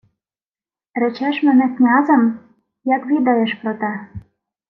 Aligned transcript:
—Речеш 1.01 1.37
мене 1.43 1.69
князем? 1.77 2.39
Як 2.85 3.05
відаєш 3.05 3.53
про 3.53 3.73
те? 3.73 4.07